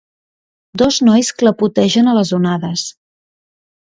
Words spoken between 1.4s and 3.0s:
clapotegen a les onades.